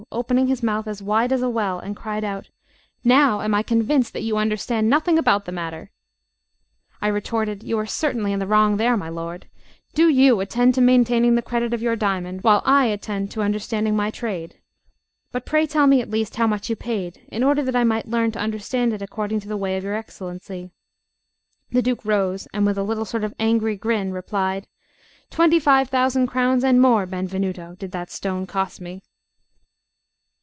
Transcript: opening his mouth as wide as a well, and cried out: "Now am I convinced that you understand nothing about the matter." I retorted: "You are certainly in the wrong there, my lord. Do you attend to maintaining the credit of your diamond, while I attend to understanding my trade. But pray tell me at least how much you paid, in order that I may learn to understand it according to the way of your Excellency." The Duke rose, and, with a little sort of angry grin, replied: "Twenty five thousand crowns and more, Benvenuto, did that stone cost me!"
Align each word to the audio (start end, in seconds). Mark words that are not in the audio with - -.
opening 0.13 0.47
his 0.47 0.61
mouth 0.63 0.87
as 0.87 1.01
wide 1.01 1.31
as 1.31 1.41
a 1.41 1.49
well, 1.49 1.79
and 1.79 1.95
cried 1.95 2.23
out: 2.23 2.49
"Now 3.01 3.39
am 3.39 3.55
I 3.55 3.63
convinced 3.63 4.11
that 4.11 4.23
you 4.23 4.35
understand 4.35 4.89
nothing 4.89 5.17
about 5.17 5.45
the 5.45 5.53
matter." 5.53 5.89
I 7.01 7.07
retorted: 7.07 7.63
"You 7.63 7.77
are 7.79 7.85
certainly 7.85 8.33
in 8.33 8.39
the 8.39 8.47
wrong 8.47 8.75
there, 8.75 8.97
my 8.97 9.07
lord. 9.07 9.47
Do 9.93 10.09
you 10.09 10.41
attend 10.41 10.75
to 10.75 10.81
maintaining 10.81 11.35
the 11.35 11.41
credit 11.41 11.73
of 11.73 11.81
your 11.81 11.95
diamond, 11.95 12.41
while 12.41 12.61
I 12.65 12.87
attend 12.87 13.31
to 13.31 13.41
understanding 13.41 13.95
my 13.95 14.09
trade. 14.11 14.59
But 15.31 15.45
pray 15.45 15.65
tell 15.65 15.87
me 15.87 16.01
at 16.01 16.09
least 16.09 16.35
how 16.35 16.45
much 16.47 16.69
you 16.69 16.75
paid, 16.75 17.21
in 17.29 17.41
order 17.41 17.61
that 17.63 17.75
I 17.75 17.85
may 17.85 18.01
learn 18.03 18.33
to 18.33 18.39
understand 18.39 18.91
it 18.91 19.01
according 19.01 19.39
to 19.41 19.47
the 19.47 19.57
way 19.57 19.77
of 19.77 19.83
your 19.85 19.95
Excellency." 19.95 20.71
The 21.71 21.81
Duke 21.83 22.03
rose, 22.03 22.47
and, 22.53 22.65
with 22.65 22.77
a 22.77 22.83
little 22.83 23.05
sort 23.05 23.23
of 23.23 23.35
angry 23.39 23.77
grin, 23.77 24.11
replied: 24.11 24.67
"Twenty 25.29 25.59
five 25.59 25.87
thousand 25.89 26.27
crowns 26.27 26.65
and 26.65 26.81
more, 26.81 27.05
Benvenuto, 27.05 27.75
did 27.75 27.91
that 27.93 28.11
stone 28.11 28.45
cost 28.45 28.81
me!" 28.81 29.01